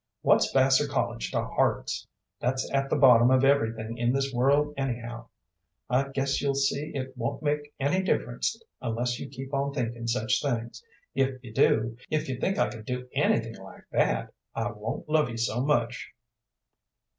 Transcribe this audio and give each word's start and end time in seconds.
What's 0.23 0.49
Vassar 0.51 0.87
College 0.87 1.29
to 1.29 1.43
hearts? 1.45 2.07
That's 2.39 2.67
at 2.73 2.89
the 2.89 2.95
bottom 2.95 3.29
of 3.29 3.43
everything 3.43 3.99
in 3.99 4.13
this 4.13 4.33
world, 4.33 4.73
anyhow. 4.75 5.27
I 5.91 6.07
guess 6.09 6.41
you'll 6.41 6.55
see 6.55 6.91
it 6.95 7.15
won't 7.15 7.43
make 7.43 7.71
any 7.79 8.01
difference 8.01 8.59
unless 8.81 9.19
you 9.19 9.29
keep 9.29 9.53
on 9.53 9.75
thinking 9.75 10.07
such 10.07 10.41
things. 10.41 10.81
If 11.13 11.37
you 11.43 11.53
do 11.53 11.97
if 12.09 12.27
you 12.29 12.39
think 12.39 12.57
I 12.57 12.69
can 12.69 12.81
do 12.83 13.07
anything 13.13 13.57
like 13.57 13.85
that 13.91 14.33
I 14.55 14.71
won't 14.71 15.07
love 15.07 15.29
you 15.29 15.37
so 15.37 15.63
much." 15.63 16.09